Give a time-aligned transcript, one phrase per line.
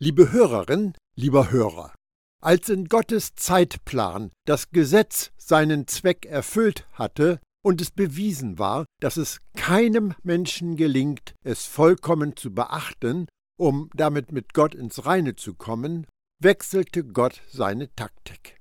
[0.00, 1.92] Liebe Hörerin, lieber Hörer,
[2.40, 9.16] als in Gottes Zeitplan das Gesetz seinen Zweck erfüllt hatte und es bewiesen war, dass
[9.16, 13.26] es keinem Menschen gelingt, es vollkommen zu beachten,
[13.58, 16.06] um damit mit Gott ins Reine zu kommen,
[16.40, 18.56] wechselte Gott seine Taktik.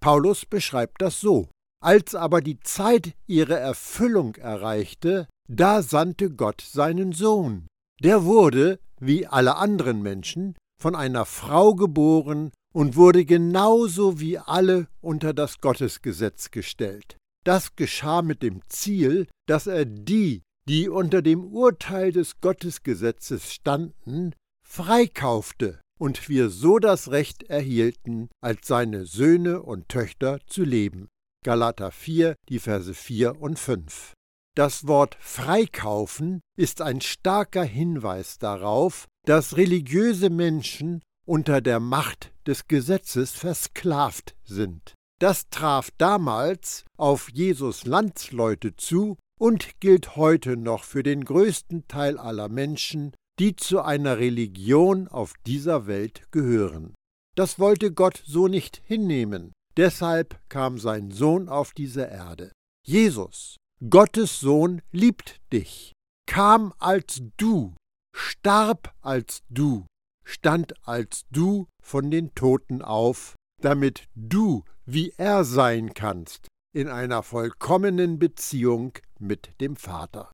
[0.00, 1.48] Paulus beschreibt das so.
[1.82, 7.66] Als aber die Zeit ihre Erfüllung erreichte, da sandte Gott seinen Sohn.
[8.04, 14.88] Der wurde, wie alle anderen Menschen, von einer Frau geboren und wurde genauso wie alle
[15.00, 17.16] unter das Gottesgesetz gestellt.
[17.44, 24.32] Das geschah mit dem Ziel, dass er die, die unter dem Urteil des Gottesgesetzes standen,
[24.66, 31.08] freikaufte und wir so das Recht erhielten, als seine Söhne und Töchter zu leben.
[31.44, 34.12] Galater 4, die Verse 4 und 5.
[34.56, 42.68] Das Wort freikaufen ist ein starker Hinweis darauf, dass religiöse Menschen unter der Macht des
[42.68, 44.94] Gesetzes versklavt sind.
[45.20, 52.18] Das traf damals auf Jesus Landsleute zu und gilt heute noch für den größten Teil
[52.18, 56.94] aller Menschen, die zu einer Religion auf dieser Welt gehören.
[57.34, 62.52] Das wollte Gott so nicht hinnehmen, deshalb kam sein Sohn auf diese Erde.
[62.86, 63.56] Jesus,
[63.90, 65.92] Gottes Sohn, liebt dich,
[66.26, 67.74] kam als du
[68.16, 69.86] starb als du,
[70.24, 77.22] stand als du von den Toten auf, damit du wie er sein kannst, in einer
[77.22, 80.30] vollkommenen Beziehung mit dem Vater.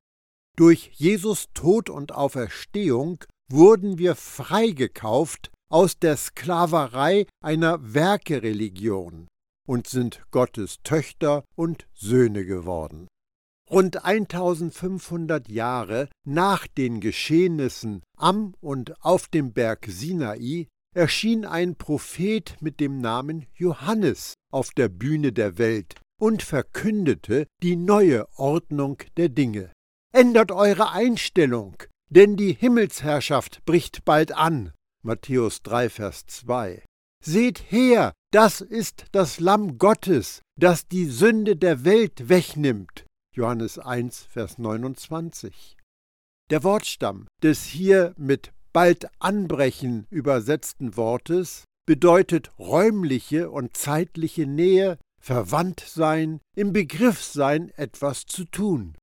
[0.57, 9.29] Durch Jesus Tod und Auferstehung wurden wir freigekauft aus der Sklaverei einer Werkereligion
[9.67, 13.09] und sind Gottes Töchter und Söhne geworden.
[13.73, 22.55] Rund 1500 Jahre nach den Geschehnissen am und auf dem Berg Sinai erschien ein Prophet
[22.61, 29.31] mit dem Namen Johannes auf der Bühne der Welt und verkündete die neue Ordnung der
[29.31, 29.73] Dinge.
[30.13, 31.77] Ändert eure Einstellung,
[32.11, 34.73] denn die Himmelsherrschaft bricht bald an.
[35.03, 36.85] Matthäus 3, Vers 2.
[37.25, 43.07] Seht her, das ist das Lamm Gottes, das die Sünde der Welt wegnimmt.
[43.35, 45.79] Johannes 1, Vers 29.
[46.51, 55.81] Der Wortstamm des hier mit bald anbrechen übersetzten Wortes bedeutet räumliche und zeitliche Nähe, verwandt
[55.81, 58.99] sein, im Begriff sein, etwas zu tun.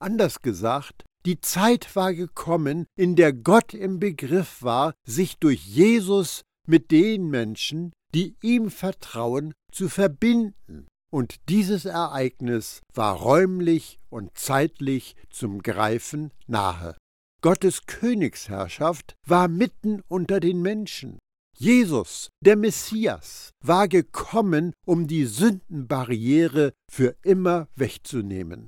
[0.00, 6.40] Anders gesagt, die Zeit war gekommen, in der Gott im Begriff war, sich durch Jesus
[6.66, 15.14] mit den Menschen, die ihm vertrauen, zu verbinden und dieses Ereignis war räumlich und zeitlich
[15.30, 16.96] zum Greifen nahe.
[17.40, 21.20] Gottes Königsherrschaft war mitten unter den Menschen.
[21.56, 28.66] Jesus, der Messias, war gekommen, um die Sündenbarriere für immer wegzunehmen.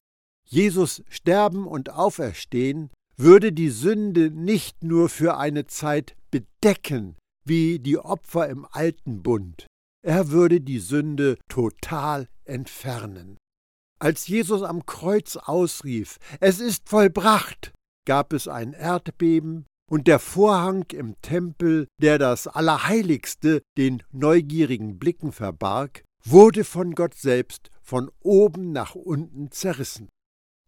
[0.49, 7.99] Jesus Sterben und Auferstehen würde die Sünde nicht nur für eine Zeit bedecken, wie die
[7.99, 9.67] Opfer im alten Bund,
[10.07, 13.37] er würde die Sünde total entfernen.
[13.99, 17.73] Als Jesus am Kreuz ausrief, es ist vollbracht,
[18.07, 25.33] gab es ein Erdbeben, und der Vorhang im Tempel, der das Allerheiligste den neugierigen Blicken
[25.33, 30.09] verbarg, wurde von Gott selbst von oben nach unten zerrissen.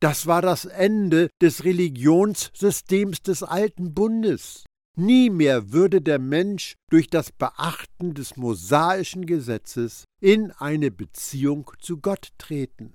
[0.00, 4.65] Das war das Ende des Religionssystems des alten Bundes.
[5.01, 11.99] Nie mehr würde der Mensch durch das Beachten des mosaischen Gesetzes in eine Beziehung zu
[11.99, 12.95] Gott treten.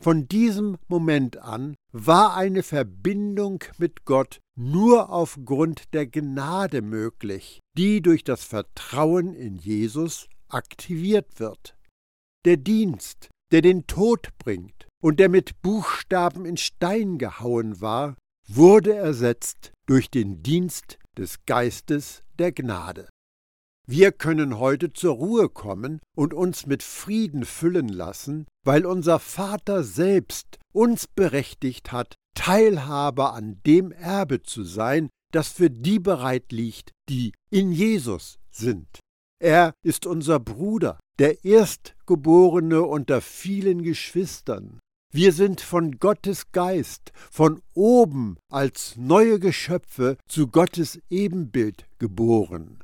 [0.00, 8.00] Von diesem Moment an war eine Verbindung mit Gott nur aufgrund der Gnade möglich, die
[8.00, 11.76] durch das Vertrauen in Jesus aktiviert wird.
[12.44, 18.14] Der Dienst, der den Tod bringt und der mit Buchstaben in Stein gehauen war,
[18.46, 23.08] wurde ersetzt durch den Dienst des Geistes der Gnade.
[23.86, 29.82] Wir können heute zur Ruhe kommen und uns mit Frieden füllen lassen, weil unser Vater
[29.82, 36.92] selbst uns berechtigt hat, Teilhaber an dem Erbe zu sein, das für die bereit liegt,
[37.08, 39.00] die in Jesus sind.
[39.42, 44.78] Er ist unser Bruder, der Erstgeborene unter vielen Geschwistern,
[45.12, 52.80] wir sind von Gottes Geist, von oben als neue Geschöpfe zu Gottes Ebenbild geboren.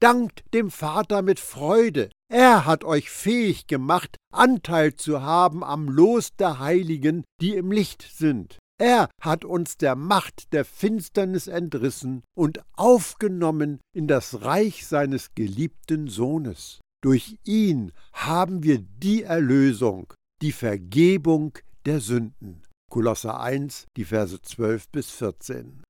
[0.00, 6.30] Dankt dem Vater mit Freude, er hat euch fähig gemacht, Anteil zu haben am Los
[6.36, 8.58] der Heiligen, die im Licht sind.
[8.80, 16.06] Er hat uns der Macht der Finsternis entrissen und aufgenommen in das Reich seines geliebten
[16.06, 16.80] Sohnes.
[17.02, 21.58] Durch ihn haben wir die Erlösung, die Vergebung
[21.88, 22.62] der Sünden.
[22.90, 25.82] Kolosser 1, die Verse 12 bis 14.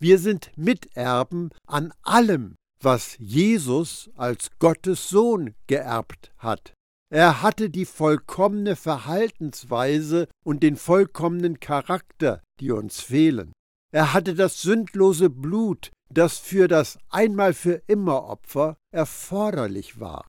[0.00, 6.72] Wir sind Miterben an allem, was Jesus als Gottes Sohn geerbt hat.
[7.10, 13.52] Er hatte die vollkommene Verhaltensweise und den vollkommenen Charakter, die uns fehlen.
[13.92, 20.26] Er hatte das sündlose Blut, das für das einmal für immer Opfer erforderlich war.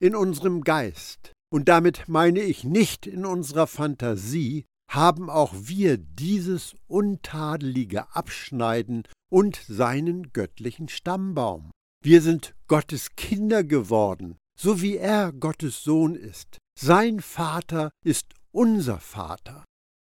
[0.00, 6.74] In unserem Geist, und damit meine ich nicht in unserer Fantasie, haben auch wir dieses
[6.86, 11.70] untadelige Abschneiden und seinen göttlichen Stammbaum.
[12.04, 16.58] Wir sind Gottes Kinder geworden, so wie er Gottes Sohn ist.
[16.78, 19.64] Sein Vater ist unser Vater.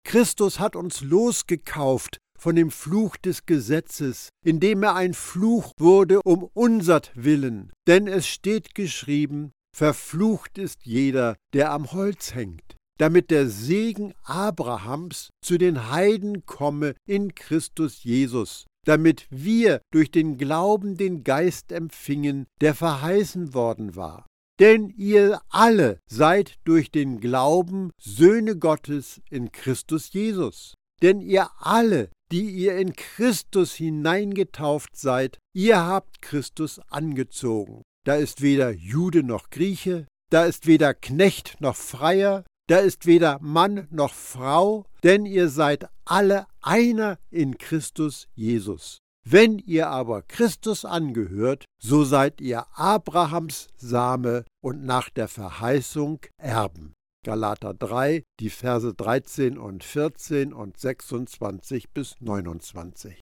[0.04, 6.42] Christus hat uns losgekauft von dem Fluch des Gesetzes, indem er ein Fluch wurde um
[6.54, 7.72] unsertwillen.
[7.86, 15.28] Denn es steht geschrieben, verflucht ist jeder, der am Holz hängt, damit der Segen Abrahams
[15.44, 22.46] zu den Heiden komme in Christus Jesus, damit wir durch den Glauben den Geist empfingen,
[22.62, 24.24] der verheißen worden war.
[24.58, 30.72] Denn ihr alle seid durch den Glauben Söhne Gottes in Christus Jesus.
[31.02, 37.82] Denn ihr alle, die ihr in Christus hineingetauft seid, ihr habt Christus angezogen.
[38.06, 43.40] Da ist weder Jude noch Grieche, da ist weder Knecht noch Freier, da ist weder
[43.40, 48.98] Mann noch Frau, denn ihr seid alle einer in Christus Jesus.
[49.28, 56.92] Wenn ihr aber Christus angehört, so seid ihr Abrahams Same und nach der Verheißung Erben.
[57.24, 63.20] Galater 3, die Verse 13 und 14 und 26 bis 29.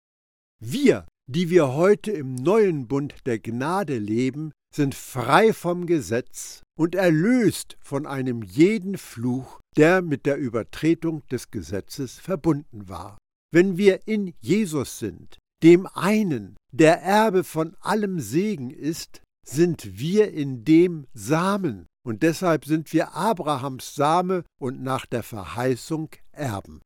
[0.59, 6.95] Wir, die wir heute im neuen Bund der Gnade leben, sind frei vom Gesetz und
[6.95, 13.19] erlöst von einem jeden Fluch, der mit der Übertretung des Gesetzes verbunden war.
[13.53, 20.33] Wenn wir in Jesus sind, dem einen, der Erbe von allem Segen ist, sind wir
[20.33, 26.81] in dem Samen, und deshalb sind wir Abrahams Same und nach der Verheißung Erben.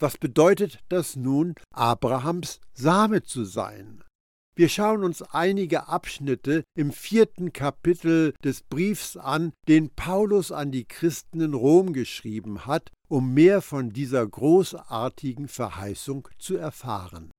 [0.00, 4.02] Was bedeutet das nun, Abrahams Same zu sein?
[4.60, 10.84] Wir schauen uns einige Abschnitte im vierten Kapitel des Briefs an, den Paulus an die
[10.84, 17.30] Christen in Rom geschrieben hat, um mehr von dieser großartigen Verheißung zu erfahren.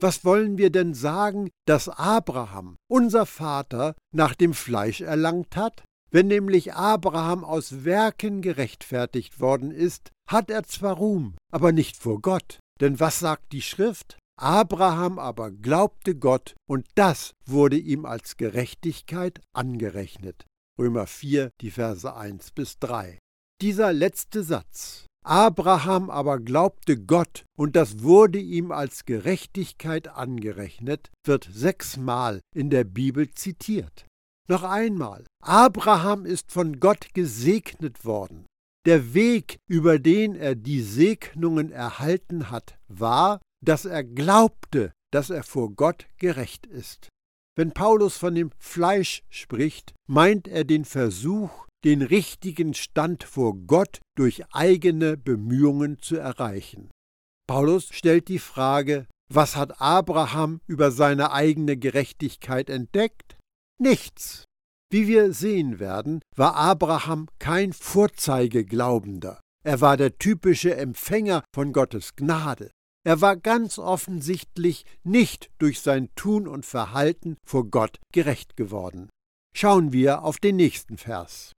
[0.00, 5.84] Was wollen wir denn sagen, dass Abraham, unser Vater, nach dem Fleisch erlangt hat?
[6.10, 12.20] Wenn nämlich Abraham aus Werken gerechtfertigt worden ist, hat er zwar Ruhm, aber nicht vor
[12.20, 12.58] Gott.
[12.80, 14.18] Denn was sagt die Schrift?
[14.38, 20.44] Abraham aber glaubte Gott, und das wurde ihm als Gerechtigkeit angerechnet.
[20.78, 23.18] Römer 4, die Verse 1 bis 3.
[23.62, 31.48] Dieser letzte Satz Abraham aber glaubte Gott, und das wurde ihm als Gerechtigkeit angerechnet, wird
[31.50, 34.06] sechsmal in der Bibel zitiert.
[34.48, 38.46] Noch einmal, Abraham ist von Gott gesegnet worden.
[38.86, 45.42] Der Weg, über den er die Segnungen erhalten hat, war, dass er glaubte, dass er
[45.42, 47.08] vor Gott gerecht ist.
[47.56, 54.00] Wenn Paulus von dem Fleisch spricht, meint er den Versuch, den richtigen Stand vor Gott
[54.16, 56.90] durch eigene Bemühungen zu erreichen.
[57.46, 63.36] Paulus stellt die Frage, was hat Abraham über seine eigene Gerechtigkeit entdeckt?
[63.78, 64.44] Nichts.
[64.90, 69.40] Wie wir sehen werden, war Abraham kein Vorzeigeglaubender.
[69.64, 72.70] Er war der typische Empfänger von Gottes Gnade.
[73.06, 79.10] Er war ganz offensichtlich nicht durch sein Tun und Verhalten vor Gott gerecht geworden.
[79.56, 81.52] Schauen wir auf den nächsten Vers.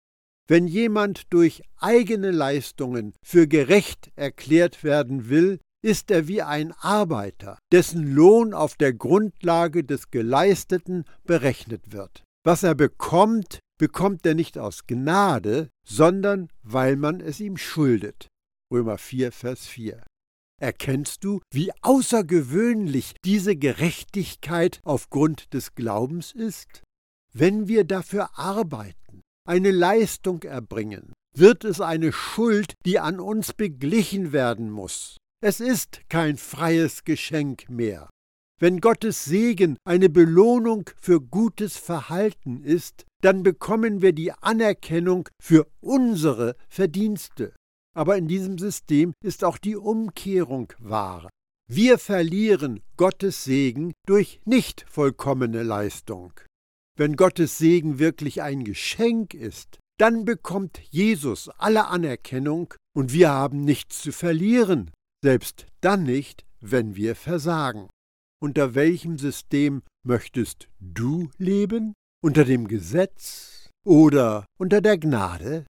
[0.48, 7.60] Wenn jemand durch eigene Leistungen für gerecht erklärt werden will, ist er wie ein Arbeiter,
[7.70, 12.24] dessen Lohn auf der Grundlage des Geleisteten berechnet wird.
[12.44, 18.26] Was er bekommt, bekommt er nicht aus Gnade, sondern weil man es ihm schuldet.
[18.72, 20.02] Römer 4, Vers 4.
[20.60, 26.82] Erkennst du, wie außergewöhnlich diese Gerechtigkeit aufgrund des Glaubens ist?
[27.34, 34.32] Wenn wir dafür arbeiten, eine Leistung erbringen, wird es eine Schuld, die an uns beglichen
[34.32, 35.18] werden muss.
[35.42, 38.08] Es ist kein freies Geschenk mehr.
[38.58, 45.66] Wenn Gottes Segen eine Belohnung für gutes Verhalten ist, dann bekommen wir die Anerkennung für
[45.80, 47.52] unsere Verdienste.
[47.96, 51.30] Aber in diesem System ist auch die Umkehrung wahr.
[51.66, 56.32] Wir verlieren Gottes Segen durch nicht vollkommene Leistung.
[56.98, 63.64] Wenn Gottes Segen wirklich ein Geschenk ist, dann bekommt Jesus alle Anerkennung und wir haben
[63.64, 64.90] nichts zu verlieren,
[65.24, 67.88] selbst dann nicht, wenn wir versagen.
[68.42, 71.94] Unter welchem System möchtest du leben?
[72.22, 75.64] Unter dem Gesetz oder unter der Gnade?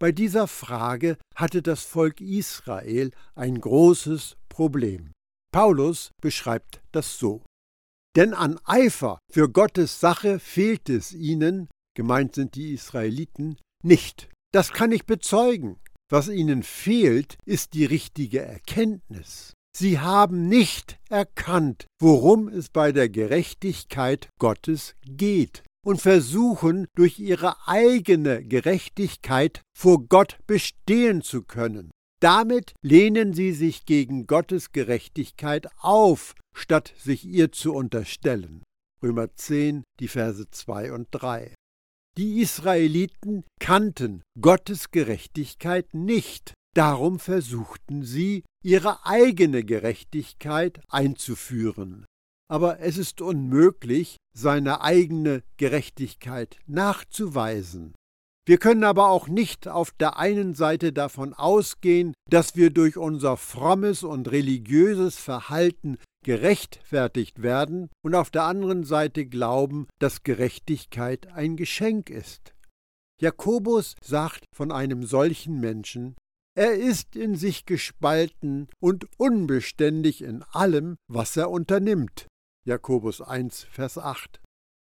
[0.00, 5.12] Bei dieser Frage hatte das Volk Israel ein großes Problem.
[5.52, 7.42] Paulus beschreibt das so.
[8.16, 14.30] Denn an Eifer für Gottes Sache fehlt es ihnen, gemeint sind die Israeliten, nicht.
[14.52, 15.78] Das kann ich bezeugen.
[16.08, 19.52] Was ihnen fehlt, ist die richtige Erkenntnis.
[19.76, 27.56] Sie haben nicht erkannt, worum es bei der Gerechtigkeit Gottes geht und versuchen durch ihre
[27.66, 31.90] eigene Gerechtigkeit vor Gott bestehen zu können.
[32.20, 38.62] Damit lehnen sie sich gegen Gottes Gerechtigkeit auf, statt sich ihr zu unterstellen.
[39.02, 41.54] Römer 10, die Verse 2 und 3.
[42.18, 52.04] Die Israeliten kannten Gottes Gerechtigkeit nicht, darum versuchten sie, ihre eigene Gerechtigkeit einzuführen.
[52.50, 57.94] Aber es ist unmöglich, seine eigene Gerechtigkeit nachzuweisen.
[58.44, 63.36] Wir können aber auch nicht auf der einen Seite davon ausgehen, dass wir durch unser
[63.36, 71.56] frommes und religiöses Verhalten gerechtfertigt werden und auf der anderen Seite glauben, dass Gerechtigkeit ein
[71.56, 72.54] Geschenk ist.
[73.20, 76.16] Jakobus sagt von einem solchen Menschen,
[76.56, 82.26] er ist in sich gespalten und unbeständig in allem, was er unternimmt.
[82.66, 84.40] Jakobus 1, Vers 8.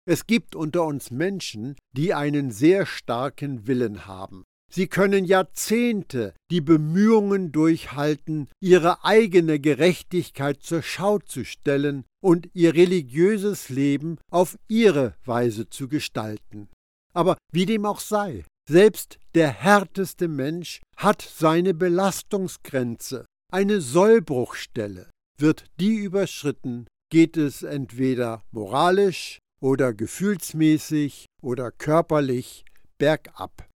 [0.08, 4.44] Es gibt unter uns Menschen, die einen sehr starken Willen haben.
[4.74, 12.74] Sie können Jahrzehnte die Bemühungen durchhalten, ihre eigene Gerechtigkeit zur Schau zu stellen und ihr
[12.74, 16.70] religiöses Leben auf ihre Weise zu gestalten.
[17.13, 25.10] Aber wie dem auch sei, selbst der härteste Mensch hat seine Belastungsgrenze, eine Sollbruchstelle.
[25.38, 32.65] Wird die überschritten, geht es entweder moralisch oder gefühlsmäßig oder körperlich
[32.98, 33.70] bergab.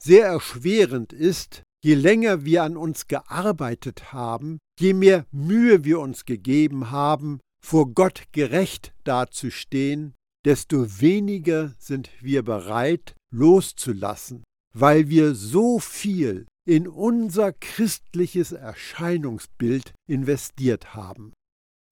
[0.00, 6.26] Sehr erschwerend ist, je länger wir an uns gearbeitet haben, je mehr Mühe wir uns
[6.26, 10.14] gegeben haben, vor Gott gerecht dazustehen,
[10.44, 20.94] desto weniger sind wir bereit loszulassen, weil wir so viel in unser christliches Erscheinungsbild investiert
[20.94, 21.32] haben.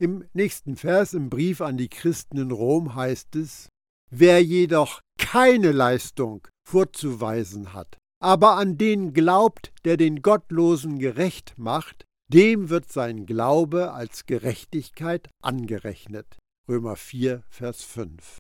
[0.01, 3.69] Im nächsten Vers im Brief an die Christen in Rom heißt es,
[4.11, 12.05] Wer jedoch keine Leistung vorzuweisen hat, aber an den glaubt, der den Gottlosen gerecht macht,
[12.33, 16.39] dem wird sein Glaube als Gerechtigkeit angerechnet.
[16.69, 18.39] Römer 4, Vers 5.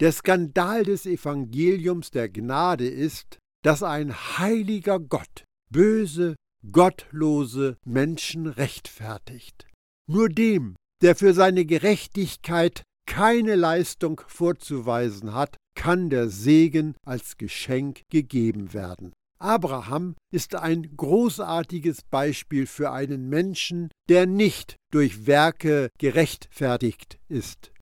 [0.00, 6.36] Der Skandal des Evangeliums der Gnade ist, dass ein heiliger Gott böse,
[6.70, 9.66] gottlose Menschen rechtfertigt.
[10.08, 18.02] Nur dem, der für seine Gerechtigkeit keine Leistung vorzuweisen hat, kann der Segen als Geschenk
[18.10, 19.12] gegeben werden.
[19.38, 27.72] Abraham ist ein großartiges Beispiel für einen Menschen, der nicht durch Werke gerechtfertigt ist.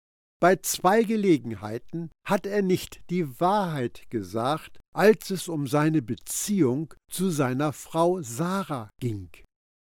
[0.40, 7.28] Bei zwei Gelegenheiten hat er nicht die Wahrheit gesagt, als es um seine Beziehung zu
[7.28, 9.28] seiner Frau Sarah ging.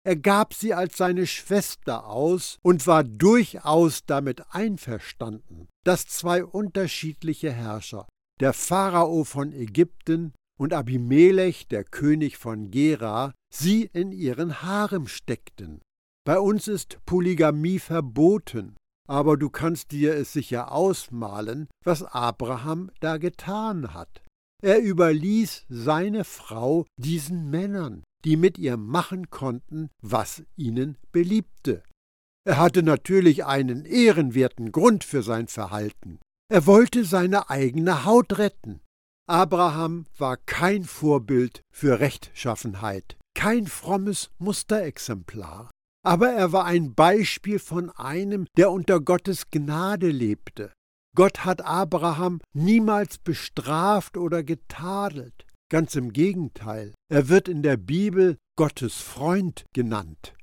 [0.04, 7.52] Er gab sie als seine Schwester aus und war durchaus damit einverstanden, dass zwei unterschiedliche
[7.52, 8.08] Herrscher,
[8.40, 15.82] der Pharao von Ägypten und Abimelech, der König von Gera, sie in ihren Harem steckten.
[16.26, 18.76] Bei uns ist Polygamie verboten,
[19.08, 24.24] aber du kannst dir es sicher ausmalen, was Abraham da getan hat.
[24.64, 31.84] Er überließ seine Frau diesen Männern, die mit ihr machen konnten, was ihnen beliebte.
[32.44, 36.20] Er hatte natürlich einen ehrenwerten Grund für sein Verhalten.
[36.50, 38.82] Er wollte seine eigene Haut retten.
[39.28, 45.70] Abraham war kein Vorbild für Rechtschaffenheit, kein frommes Musterexemplar.
[46.04, 50.74] Aber er war ein Beispiel von einem, der unter Gottes Gnade lebte.
[51.16, 55.46] Gott hat Abraham niemals bestraft oder getadelt.
[55.72, 60.34] Ganz im Gegenteil, er wird in der Bibel Gottes Freund genannt.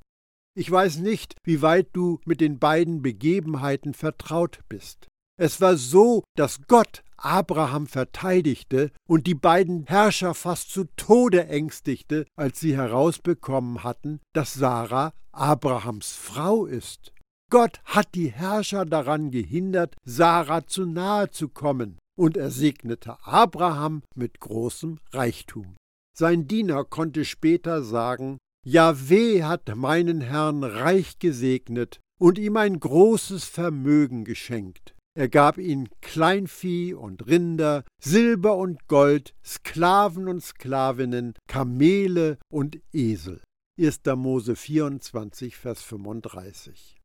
[0.57, 5.05] Ich weiß nicht, wie weit du mit den beiden Begebenheiten vertraut bist.
[5.39, 12.25] Es war so, dass Gott Abraham verteidigte und die beiden Herrscher fast zu Tode ängstigte,
[12.35, 17.13] als sie herausbekommen hatten, dass Sarah Abrahams Frau ist.
[17.51, 24.03] Gott hat die Herrscher daran gehindert, Sarah zu nahe zu kommen, und er segnete Abraham
[24.13, 25.77] mit großem Reichtum.
[26.13, 33.45] Sein Diener konnte später sagen, Jahweh hat meinen Herrn reich gesegnet und ihm ein großes
[33.45, 34.95] Vermögen geschenkt.
[35.17, 43.41] Er gab ihm Kleinvieh und Rinder, Silber und Gold, Sklaven und Sklavinnen, Kamele und Esel.
[43.79, 44.01] 1.
[44.17, 46.98] Mose 24, Vers 35.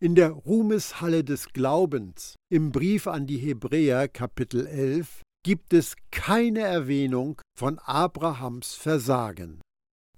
[0.00, 6.60] In der Ruhmeshalle des Glaubens, im Brief an die Hebräer Kapitel 11, gibt es keine
[6.60, 9.60] Erwähnung von Abrahams Versagen.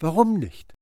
[0.01, 0.73] Warum nicht?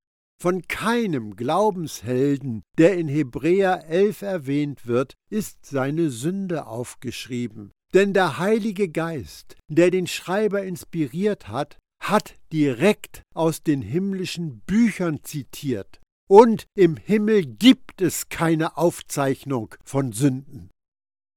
[0.40, 7.72] Von keinem Glaubenshelden, der in Hebräer 11 erwähnt wird, ist seine Sünde aufgeschrieben.
[7.94, 15.20] Denn der Heilige Geist, der den Schreiber inspiriert hat, hat direkt aus den himmlischen Büchern
[15.22, 16.00] zitiert.
[16.28, 20.70] Und im Himmel gibt es keine Aufzeichnung von Sünden.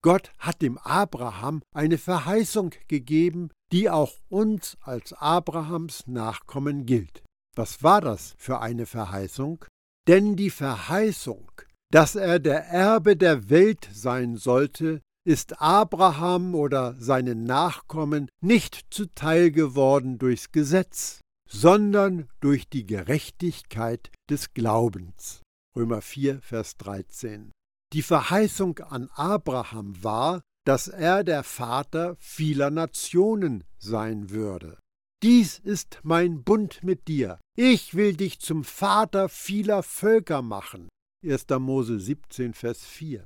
[0.02, 7.24] Gott hat dem Abraham eine Verheißung gegeben, die auch uns als Abrahams Nachkommen gilt.
[7.56, 9.66] Was war das für eine Verheißung?
[10.08, 11.52] Denn die Verheißung,
[11.92, 19.52] dass er der Erbe der Welt sein sollte, ist Abraham oder seinen Nachkommen nicht zuteil
[19.52, 25.42] geworden durchs Gesetz, sondern durch die Gerechtigkeit des Glaubens.
[25.76, 27.52] Römer 4, Vers 13.
[27.94, 34.78] Die Verheißung an Abraham war, dass er der Vater vieler Nationen sein würde.
[35.24, 37.40] Dies ist mein Bund mit dir.
[37.56, 40.90] Ich will dich zum Vater vieler Völker machen.
[41.26, 41.46] 1.
[41.60, 43.26] Mose 17, Vers 4.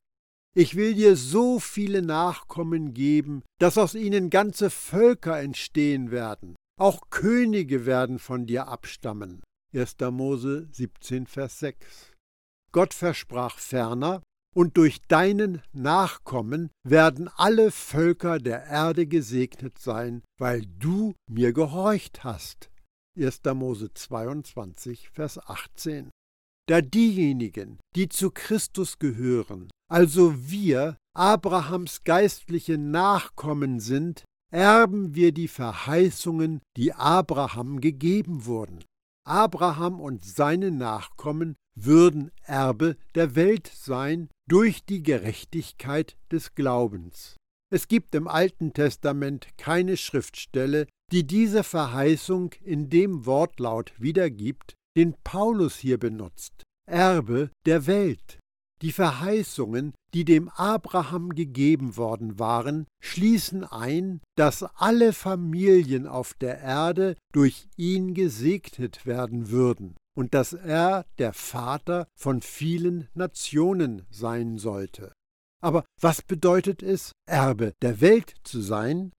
[0.54, 6.56] Ich will dir so viele Nachkommen geben, dass aus ihnen ganze Völker entstehen werden.
[6.80, 9.42] Auch Könige werden von dir abstammen.
[9.74, 9.96] 1.
[10.12, 12.12] Mose 17, Vers 6.
[12.74, 14.22] Gott versprach ferner,
[14.54, 22.26] und durch deinen Nachkommen werden alle Völker der Erde gesegnet sein, weil du mir gehorcht
[22.26, 22.70] hast.
[23.18, 23.42] 1.
[23.56, 26.10] Mose 22, Vers 18.
[26.68, 35.48] Da diejenigen, die zu Christus gehören, also wir, Abrahams geistliche Nachkommen sind, erben wir die
[35.48, 38.84] Verheißungen, die Abraham gegeben wurden.
[39.24, 47.38] Abraham und seine Nachkommen würden Erbe der Welt sein durch die Gerechtigkeit des Glaubens.
[47.74, 55.16] Es gibt im Alten Testament keine Schriftstelle, die diese Verheißung in dem Wortlaut wiedergibt, den
[55.24, 56.64] Paulus hier benutzt.
[56.86, 58.40] Erbe der Welt.
[58.82, 66.60] Die Verheißungen, die dem Abraham gegeben worden waren, schließen ein, dass alle Familien auf der
[66.60, 74.58] Erde durch ihn gesegnet werden würden und dass er der Vater von vielen Nationen sein
[74.58, 75.14] sollte.
[75.62, 79.12] Aber was bedeutet es, Erbe der Welt zu sein?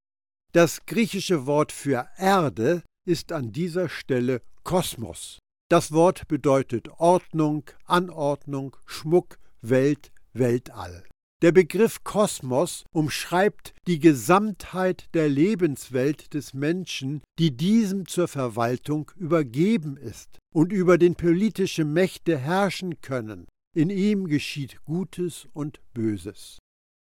[0.53, 5.39] Das griechische Wort für Erde ist an dieser Stelle Kosmos.
[5.71, 11.05] Das Wort bedeutet Ordnung, Anordnung, Schmuck, Welt, Weltall.
[11.41, 19.97] Der Begriff Kosmos umschreibt die Gesamtheit der Lebenswelt des Menschen, die diesem zur Verwaltung übergeben
[19.97, 23.47] ist und über den politische Mächte herrschen können.
[23.75, 26.59] In ihm geschieht Gutes und Böses.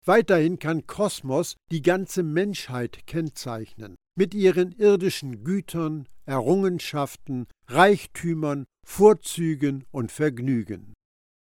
[0.05, 10.13] Weiterhin kann Kosmos die ganze Menschheit kennzeichnen, mit ihren irdischen Gütern, Errungenschaften, Reichtümern, Vorzügen und
[10.13, 10.96] Vergnügen.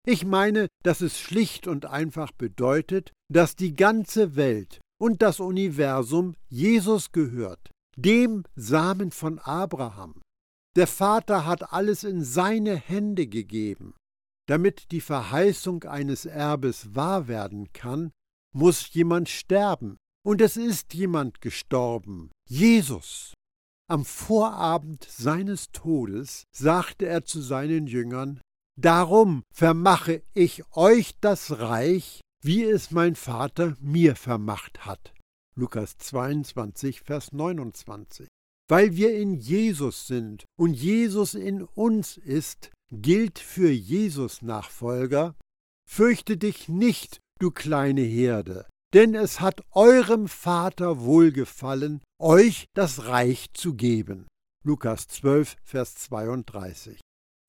[0.05, 6.35] Ich meine, dass es schlicht und einfach bedeutet, dass die ganze Welt und das Universum
[6.47, 10.21] Jesus gehört, dem Samen von Abraham.
[10.75, 13.95] Der Vater hat alles in seine Hände gegeben.
[14.47, 18.11] Damit die Verheißung eines Erbes wahr werden kann,
[18.55, 19.97] muss jemand sterben.
[20.25, 23.33] Und es ist jemand gestorben, Jesus.
[23.89, 28.41] Am Vorabend seines Todes sagte er zu seinen Jüngern,
[28.81, 35.13] Darum vermache ich euch das Reich, wie es mein Vater mir vermacht hat.
[35.57, 38.29] Lukas 22, Vers 29.
[38.69, 45.35] Weil wir in Jesus sind und Jesus in uns ist, gilt für Jesus Nachfolger,
[45.85, 53.47] fürchte dich nicht, du kleine Herde, denn es hat eurem Vater wohlgefallen, euch das Reich
[53.53, 54.25] zu geben.
[54.63, 57.01] Lukas 12, Vers 32.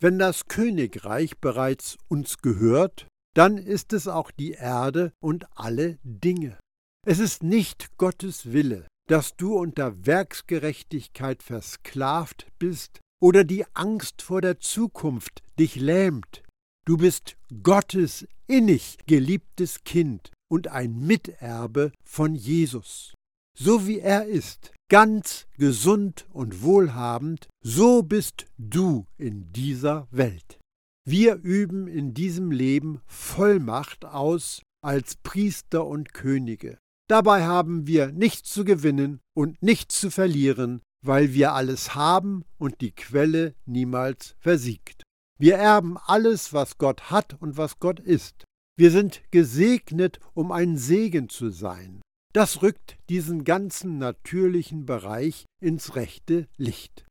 [0.03, 6.59] Wenn das Königreich bereits uns gehört, dann ist es auch die Erde und alle Dinge.
[7.07, 14.41] Es ist nicht Gottes Wille, dass du unter Werksgerechtigkeit versklavt bist oder die Angst vor
[14.41, 16.43] der Zukunft dich lähmt.
[16.87, 23.15] Du bist Gottes innig geliebtes Kind und ein Miterbe von Jesus.
[23.57, 30.59] So wie er ist, ganz gesund und wohlhabend, so bist du in dieser Welt.
[31.07, 36.77] Wir üben in diesem Leben Vollmacht aus als Priester und Könige.
[37.09, 42.81] Dabei haben wir nichts zu gewinnen und nichts zu verlieren, weil wir alles haben und
[42.81, 45.05] die Quelle niemals versiegt.
[45.39, 48.45] Wir erben alles, was Gott hat und was Gott ist.
[48.77, 52.01] Wir sind gesegnet, um ein Segen zu sein.
[52.33, 57.05] Das rückt diesen ganzen natürlichen Bereich ins rechte Licht.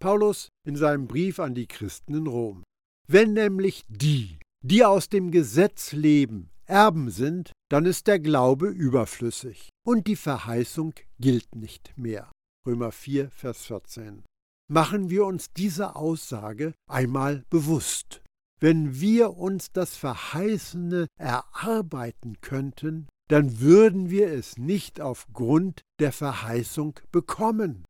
[0.00, 2.62] Paulus in seinem Brief an die Christen in Rom.
[3.08, 9.70] Wenn nämlich die, die aus dem Gesetz leben, Erben sind, dann ist der Glaube überflüssig
[9.86, 12.30] und die Verheißung gilt nicht mehr.
[12.66, 14.24] Römer 4, Vers 14.
[14.68, 18.20] Machen wir uns diese Aussage einmal bewusst.
[18.58, 26.98] Wenn wir uns das Verheißene erarbeiten könnten, dann würden wir es nicht aufgrund der Verheißung
[27.10, 27.84] bekommen.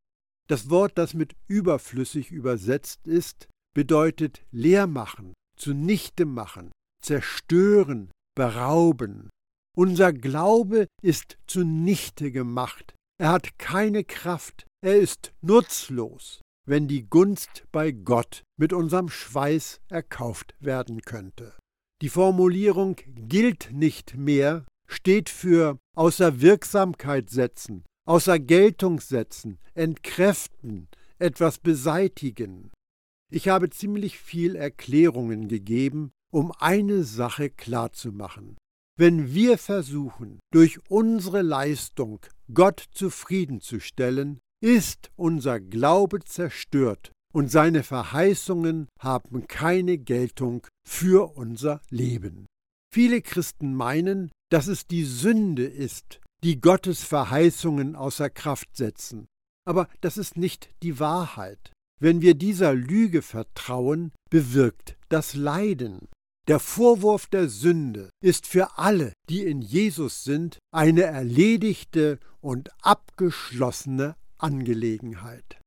[0.48, 6.70] Das Wort, das mit überflüssig übersetzt ist, bedeutet leer machen, zunichte machen,
[7.02, 9.28] zerstören, berauben.
[9.76, 12.94] Unser Glaube ist zunichte gemacht.
[13.18, 14.66] Er hat keine Kraft.
[14.82, 21.54] Er ist nutzlos, wenn die Gunst bei Gott mit unserem Schweiß erkauft werden könnte.
[22.02, 31.58] Die Formulierung gilt nicht mehr steht für außer Wirksamkeit setzen, außer Geltung setzen, entkräften, etwas
[31.58, 32.70] beseitigen.
[33.30, 38.56] Ich habe ziemlich viel Erklärungen gegeben, um eine Sache klarzumachen.
[38.98, 42.20] Wenn wir versuchen, durch unsere Leistung
[42.52, 52.46] Gott zufriedenzustellen, ist unser Glaube zerstört und seine Verheißungen haben keine Geltung für unser Leben.
[52.90, 59.26] Viele Christen meinen, dass es die Sünde ist, die Gottes Verheißungen außer Kraft setzen.
[59.66, 61.72] Aber das ist nicht die Wahrheit.
[61.98, 66.08] Wenn wir dieser Lüge vertrauen, bewirkt das Leiden.
[66.46, 74.14] Der Vorwurf der Sünde ist für alle, die in Jesus sind, eine erledigte und abgeschlossene
[74.38, 75.60] Angelegenheit.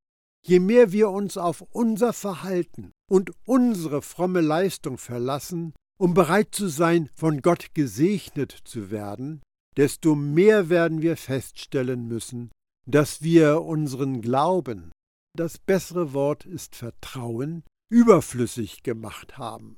[0.45, 6.67] Je mehr wir uns auf unser Verhalten und unsere fromme Leistung verlassen, um bereit zu
[6.67, 9.41] sein, von Gott gesegnet zu werden,
[9.77, 12.51] desto mehr werden wir feststellen müssen,
[12.87, 14.91] dass wir unseren Glauben,
[15.37, 19.77] das bessere Wort ist Vertrauen, überflüssig gemacht haben.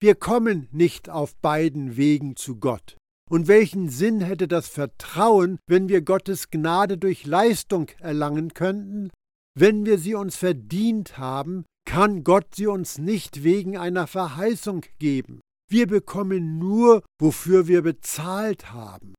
[0.00, 2.96] Wir kommen nicht auf beiden Wegen zu Gott.
[3.30, 9.10] Und welchen Sinn hätte das Vertrauen, wenn wir Gottes Gnade durch Leistung erlangen könnten?
[9.58, 15.40] Wenn wir sie uns verdient haben, kann Gott sie uns nicht wegen einer Verheißung geben.
[15.72, 19.14] Wir bekommen nur, wofür wir bezahlt haben.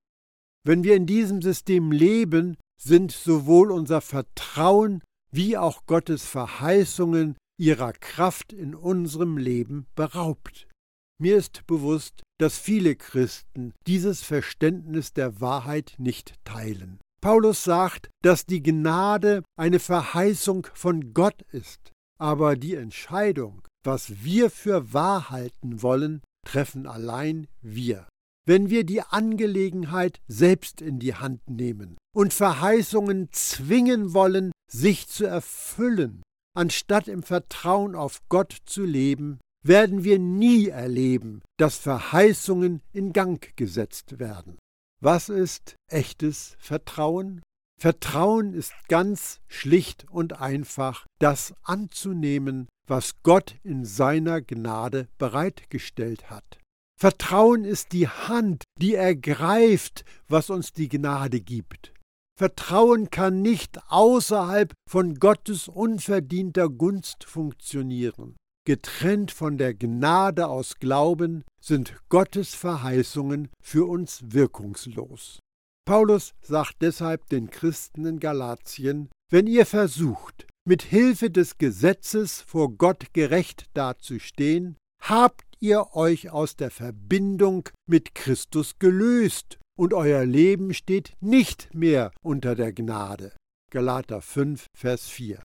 [0.63, 7.91] Wenn wir in diesem System leben, sind sowohl unser Vertrauen wie auch Gottes Verheißungen ihrer
[7.93, 10.67] Kraft in unserem Leben beraubt.
[11.19, 16.99] Mir ist bewusst, dass viele Christen dieses Verständnis der Wahrheit nicht teilen.
[17.19, 24.51] Paulus sagt, dass die Gnade eine Verheißung von Gott ist, aber die Entscheidung, was wir
[24.51, 28.07] für wahr halten wollen, treffen allein wir.
[28.45, 35.25] Wenn wir die Angelegenheit selbst in die Hand nehmen und Verheißungen zwingen wollen, sich zu
[35.25, 36.23] erfüllen,
[36.55, 43.55] anstatt im Vertrauen auf Gott zu leben, werden wir nie erleben, dass Verheißungen in Gang
[43.55, 44.57] gesetzt werden.
[45.01, 47.41] Was ist echtes Vertrauen?
[47.79, 56.59] Vertrauen ist ganz schlicht und einfach das anzunehmen, was Gott in seiner Gnade bereitgestellt hat.
[56.99, 61.93] Vertrauen ist die Hand, die ergreift, was uns die Gnade gibt.
[62.37, 68.35] Vertrauen kann nicht außerhalb von Gottes unverdienter Gunst funktionieren.
[68.65, 75.39] Getrennt von der Gnade aus Glauben sind Gottes Verheißungen für uns wirkungslos.
[75.85, 82.71] Paulus sagt deshalb den Christen in Galatien, wenn ihr versucht, mit Hilfe des Gesetzes vor
[82.77, 90.73] Gott gerecht dazustehen, habt ihr euch aus der Verbindung mit Christus gelöst und euer Leben
[90.73, 93.35] steht nicht mehr unter der Gnade.
[93.71, 95.41] Galater 5, Vers 4.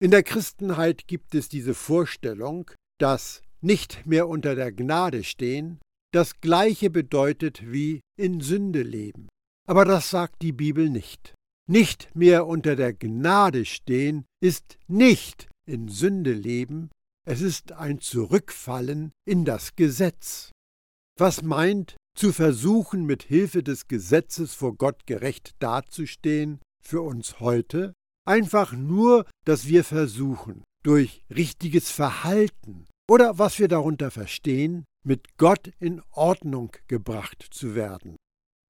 [0.00, 5.80] In der Christenheit gibt es diese Vorstellung, dass nicht mehr unter der Gnade stehen
[6.12, 9.28] das gleiche bedeutet wie in Sünde leben.
[9.68, 11.34] Aber das sagt die Bibel nicht.
[11.70, 16.88] Nicht mehr unter der Gnade stehen ist nicht in Sünde leben,
[17.26, 20.50] es ist ein Zurückfallen in das Gesetz.
[21.18, 27.92] Was meint, zu versuchen, mit Hilfe des Gesetzes vor Gott gerecht dazustehen, für uns heute?
[28.26, 35.70] Einfach nur, dass wir versuchen, durch richtiges Verhalten oder was wir darunter verstehen, mit Gott
[35.80, 38.16] in Ordnung gebracht zu werden.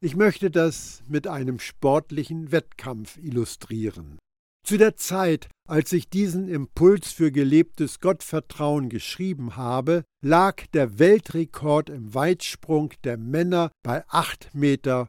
[0.01, 4.17] Ich möchte das mit einem sportlichen Wettkampf illustrieren.
[4.65, 11.91] Zu der Zeit, als ich diesen Impuls für gelebtes Gottvertrauen geschrieben habe, lag der Weltrekord
[11.91, 15.09] im Weitsprung der Männer bei 8,95 Meter,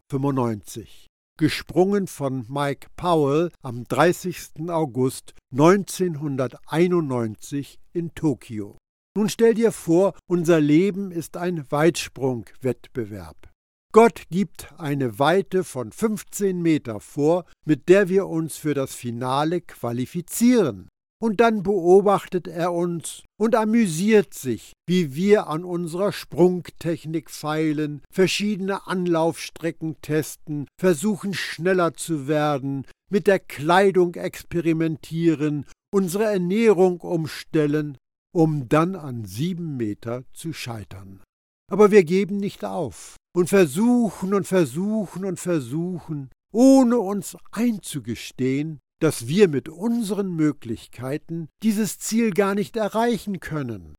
[1.38, 4.70] gesprungen von Mike Powell am 30.
[4.70, 8.76] August 1991 in Tokio.
[9.16, 13.49] Nun stell dir vor, unser Leben ist ein Weitsprungwettbewerb.
[13.92, 19.60] Gott gibt eine Weite von 15 Meter vor, mit der wir uns für das Finale
[19.62, 20.88] qualifizieren.
[21.20, 28.86] Und dann beobachtet er uns und amüsiert sich, wie wir an unserer Sprungtechnik feilen, verschiedene
[28.86, 37.98] Anlaufstrecken testen, versuchen schneller zu werden, mit der Kleidung experimentieren, unsere Ernährung umstellen,
[38.32, 41.20] um dann an sieben Meter zu scheitern.
[41.70, 49.28] Aber wir geben nicht auf und versuchen und versuchen und versuchen, ohne uns einzugestehen, dass
[49.28, 53.94] wir mit unseren Möglichkeiten dieses Ziel gar nicht erreichen können.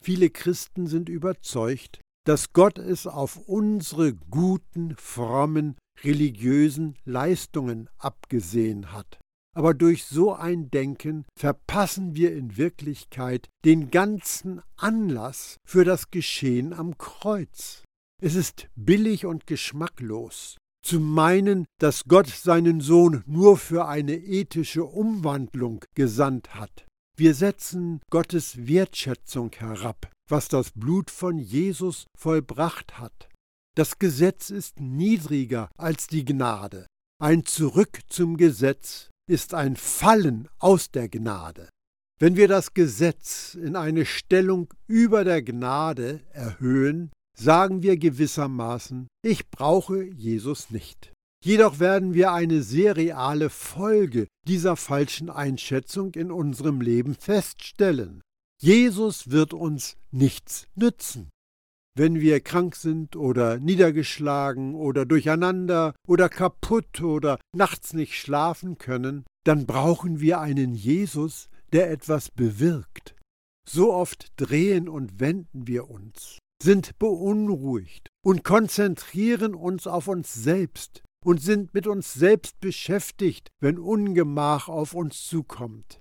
[0.00, 9.18] Viele Christen sind überzeugt, dass Gott es auf unsere guten, frommen, religiösen Leistungen abgesehen hat.
[9.54, 16.72] Aber durch so ein Denken verpassen wir in Wirklichkeit den ganzen Anlass für das Geschehen
[16.72, 17.84] am Kreuz.
[18.20, 24.84] Es ist billig und geschmacklos, zu meinen, dass Gott seinen Sohn nur für eine ethische
[24.84, 26.86] Umwandlung gesandt hat.
[27.16, 33.28] Wir setzen Gottes Wertschätzung herab, was das Blut von Jesus vollbracht hat.
[33.76, 36.86] Das Gesetz ist niedriger als die Gnade.
[37.20, 41.68] Ein Zurück zum Gesetz ist ein Fallen aus der Gnade.
[42.18, 49.50] Wenn wir das Gesetz in eine Stellung über der Gnade erhöhen, sagen wir gewissermaßen, ich
[49.50, 51.12] brauche Jesus nicht.
[51.44, 58.22] Jedoch werden wir eine sehr reale Folge dieser falschen Einschätzung in unserem Leben feststellen.
[58.62, 61.28] Jesus wird uns nichts nützen.
[61.96, 69.24] Wenn wir krank sind oder niedergeschlagen oder durcheinander oder kaputt oder nachts nicht schlafen können,
[69.44, 73.14] dann brauchen wir einen Jesus, der etwas bewirkt.
[73.68, 81.04] So oft drehen und wenden wir uns, sind beunruhigt und konzentrieren uns auf uns selbst
[81.24, 86.00] und sind mit uns selbst beschäftigt, wenn Ungemach auf uns zukommt.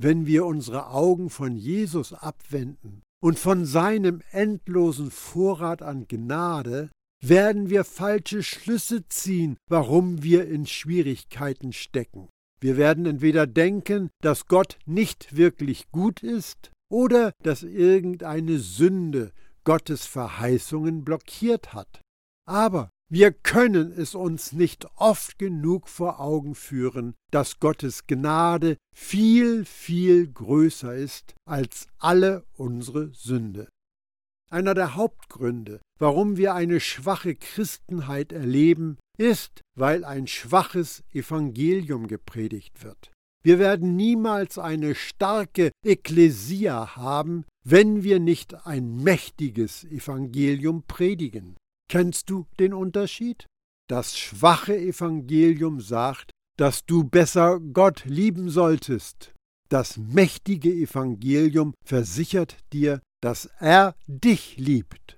[0.00, 7.68] Wenn wir unsere Augen von Jesus abwenden und von seinem endlosen Vorrat an Gnade werden
[7.68, 12.28] wir falsche Schlüsse ziehen, warum wir in Schwierigkeiten stecken.
[12.60, 19.32] Wir werden entweder denken, dass Gott nicht wirklich gut ist oder dass irgendeine Sünde
[19.64, 22.00] Gottes Verheißungen blockiert hat.
[22.46, 29.64] Aber wir können es uns nicht oft genug vor Augen führen, dass Gottes Gnade viel,
[29.64, 33.68] viel größer ist als alle unsere Sünde.
[34.50, 42.82] Einer der Hauptgründe, warum wir eine schwache Christenheit erleben, ist, weil ein schwaches Evangelium gepredigt
[42.84, 43.10] wird.
[43.42, 51.56] Wir werden niemals eine starke Ekklesia haben, wenn wir nicht ein mächtiges Evangelium predigen.
[51.90, 53.46] Kennst du den Unterschied?
[53.88, 59.32] Das schwache Evangelium sagt, dass du besser Gott lieben solltest.
[59.70, 65.16] Das mächtige Evangelium versichert dir, dass er dich liebt.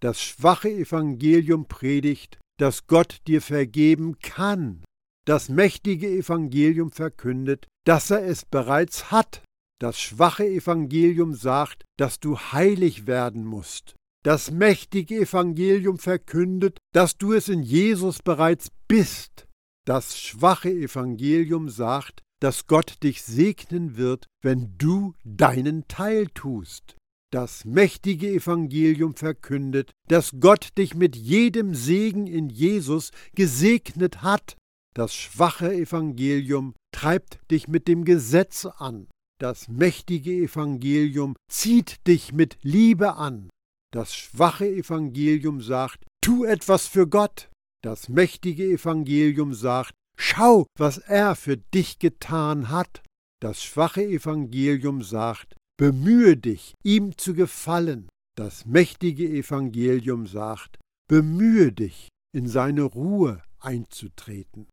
[0.00, 4.84] Das schwache Evangelium predigt, dass Gott dir vergeben kann.
[5.24, 9.42] Das mächtige Evangelium verkündet, dass er es bereits hat.
[9.80, 13.96] Das schwache Evangelium sagt, dass du heilig werden musst.
[14.24, 19.48] Das mächtige Evangelium verkündet, dass du es in Jesus bereits bist.
[19.84, 26.96] Das schwache Evangelium sagt, dass Gott dich segnen wird, wenn du deinen Teil tust.
[27.32, 34.56] Das mächtige Evangelium verkündet, dass Gott dich mit jedem Segen in Jesus gesegnet hat.
[34.94, 39.08] Das schwache Evangelium treibt dich mit dem Gesetz an.
[39.40, 43.48] Das mächtige Evangelium zieht dich mit Liebe an.
[43.92, 47.50] Das schwache Evangelium sagt, tu etwas für Gott.
[47.82, 53.02] Das mächtige Evangelium sagt, schau, was er für dich getan hat.
[53.40, 58.08] Das schwache Evangelium sagt, bemühe dich, ihm zu gefallen.
[58.36, 60.78] Das mächtige Evangelium sagt,
[61.08, 64.68] bemühe dich, in seine Ruhe einzutreten.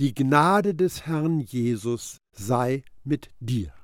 [0.00, 3.77] Die Gnade des Herrn Jesus sei mit dir.